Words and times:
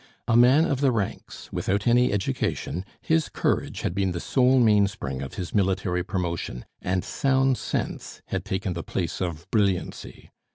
A 0.27 0.35
man 0.35 0.65
of 0.65 0.81
the 0.81 0.91
ranks, 0.91 1.53
without 1.53 1.85
any 1.85 2.11
education, 2.11 2.85
his 3.03 3.29
courage 3.29 3.81
had 3.81 3.93
been 3.93 4.13
the 4.13 4.19
sole 4.19 4.59
mainspring 4.59 5.21
of 5.21 5.35
his 5.35 5.53
military 5.53 6.01
promotion, 6.01 6.65
and 6.81 7.05
sound 7.05 7.55
sense 7.59 8.23
had 8.29 8.43
taken 8.43 8.73
the 8.73 8.81
place 8.81 9.21
of 9.21 9.45
brilliancy. 9.51 10.31